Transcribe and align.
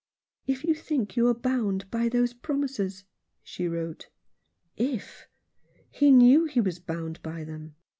"If 0.47 0.63
you 0.63 0.73
think 0.73 1.15
you 1.15 1.27
are 1.27 1.33
bound 1.35 1.91
by 1.91 2.09
those 2.09 2.33
promises," 2.33 3.05
she 3.43 3.67
wrote. 3.67 4.09
"If!" 4.75 5.27
He 5.91 6.09
knew 6.09 6.47
that 6.47 6.53
he 6.53 6.59
was 6.61 6.79
bound 6.79 7.21
by 7.21 7.43
them. 7.43 7.75